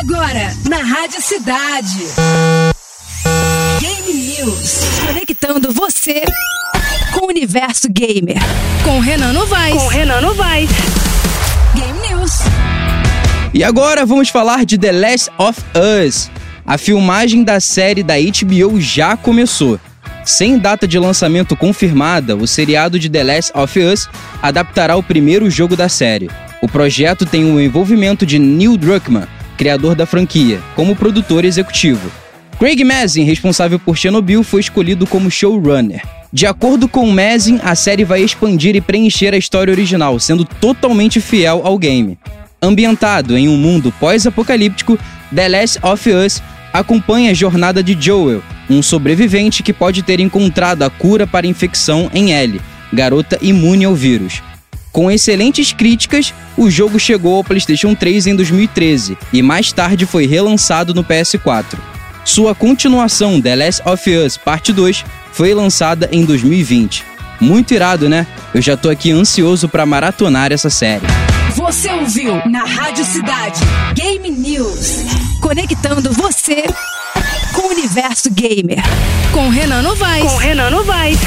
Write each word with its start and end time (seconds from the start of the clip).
Agora, 0.00 0.56
na 0.66 0.78
Rádio 0.78 1.20
Cidade. 1.20 1.98
Game 3.80 4.12
News. 4.14 4.78
Conectando 5.06 5.70
você 5.72 6.22
com 7.12 7.26
o 7.26 7.28
universo 7.28 7.86
gamer. 7.90 8.38
Com 8.82 8.98
Renan 8.98 9.34
Novaes. 9.34 9.74
Com 9.74 9.88
Renan 9.88 10.22
Novaes. 10.22 10.70
Game 11.74 11.98
News. 12.08 12.32
E 13.52 13.62
agora 13.62 14.06
vamos 14.06 14.30
falar 14.30 14.64
de 14.64 14.78
The 14.78 14.90
Last 14.90 15.30
of 15.36 15.60
Us. 15.76 16.30
A 16.64 16.78
filmagem 16.78 17.44
da 17.44 17.60
série 17.60 18.02
da 18.02 18.14
HBO 18.14 18.80
já 18.80 19.18
começou. 19.18 19.78
Sem 20.24 20.58
data 20.58 20.88
de 20.88 20.98
lançamento 20.98 21.54
confirmada, 21.54 22.34
o 22.34 22.46
seriado 22.46 22.98
de 22.98 23.10
The 23.10 23.22
Last 23.22 23.52
of 23.54 23.78
Us 23.78 24.08
adaptará 24.40 24.96
o 24.96 25.02
primeiro 25.02 25.50
jogo 25.50 25.76
da 25.76 25.90
série. 25.90 26.30
O 26.62 26.68
projeto 26.68 27.26
tem 27.26 27.44
o 27.52 27.60
envolvimento 27.60 28.24
de 28.24 28.38
Neil 28.38 28.78
Druckmann, 28.78 29.26
criador 29.60 29.94
da 29.94 30.06
franquia, 30.06 30.58
como 30.74 30.96
produtor 30.96 31.44
executivo. 31.44 32.10
Craig 32.58 32.82
Mazin, 32.82 33.24
responsável 33.24 33.78
por 33.78 33.94
Chernobyl, 33.94 34.42
foi 34.42 34.62
escolhido 34.62 35.06
como 35.06 35.30
showrunner. 35.30 36.00
De 36.32 36.46
acordo 36.46 36.88
com 36.88 37.06
Mazin, 37.10 37.60
a 37.62 37.74
série 37.74 38.02
vai 38.02 38.22
expandir 38.22 38.74
e 38.74 38.80
preencher 38.80 39.34
a 39.34 39.36
história 39.36 39.70
original, 39.70 40.18
sendo 40.18 40.46
totalmente 40.46 41.20
fiel 41.20 41.60
ao 41.62 41.76
game. 41.76 42.18
Ambientado 42.62 43.36
em 43.36 43.50
um 43.50 43.56
mundo 43.58 43.92
pós-apocalíptico, 44.00 44.98
The 45.34 45.48
Last 45.50 45.78
of 45.82 46.10
Us 46.10 46.42
acompanha 46.72 47.32
a 47.32 47.34
jornada 47.34 47.82
de 47.82 47.94
Joel, 48.00 48.42
um 48.70 48.82
sobrevivente 48.82 49.62
que 49.62 49.74
pode 49.74 50.02
ter 50.02 50.20
encontrado 50.20 50.84
a 50.84 50.88
cura 50.88 51.26
para 51.26 51.46
a 51.46 51.50
infecção 51.50 52.10
em 52.14 52.32
Ellie, 52.32 52.62
garota 52.90 53.38
imune 53.42 53.84
ao 53.84 53.94
vírus. 53.94 54.40
Com 54.92 55.10
excelentes 55.10 55.72
críticas, 55.72 56.34
o 56.56 56.70
jogo 56.70 56.98
chegou 56.98 57.36
ao 57.36 57.44
PlayStation 57.44 57.94
3 57.94 58.28
em 58.28 58.36
2013 58.36 59.16
e 59.32 59.42
mais 59.42 59.72
tarde 59.72 60.04
foi 60.04 60.26
relançado 60.26 60.92
no 60.92 61.04
PS4. 61.04 61.78
Sua 62.24 62.54
continuação, 62.54 63.40
The 63.40 63.56
Last 63.56 63.82
of 63.88 64.10
Us 64.10 64.36
Parte 64.36 64.72
2, 64.72 65.04
foi 65.32 65.54
lançada 65.54 66.08
em 66.12 66.24
2020. 66.24 67.04
Muito 67.40 67.72
irado, 67.72 68.08
né? 68.08 68.26
Eu 68.52 68.60
já 68.60 68.76
tô 68.76 68.90
aqui 68.90 69.10
ansioso 69.10 69.68
para 69.68 69.86
maratonar 69.86 70.52
essa 70.52 70.68
série. 70.68 71.06
Você 71.54 71.90
ouviu 71.90 72.34
na 72.48 72.64
Rádio 72.64 73.04
Cidade 73.04 73.60
Game 73.94 74.30
News. 74.30 75.04
Conectando 75.40 76.12
você 76.12 76.64
com 77.54 77.62
o 77.62 77.70
universo 77.70 78.30
gamer. 78.30 78.82
Com 79.32 79.48
Renan 79.48 79.82
Novaes. 79.82 80.30
Com 80.30 80.36
Renan 80.36 80.70
Novaes. 80.70 81.18